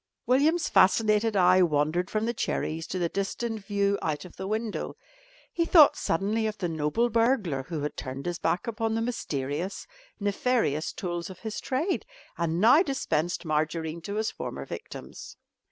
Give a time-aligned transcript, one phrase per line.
[0.25, 4.95] William's fascinated eye wandered from the cherries to the distant view out of the window.
[5.53, 9.85] He thought suddenly of the noble burglar who had turned his back upon the mysterious,
[10.19, 15.37] nefarious tools of his trade and now dispensed margarine to his former victims.